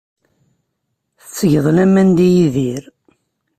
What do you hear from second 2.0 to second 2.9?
deg Yidir.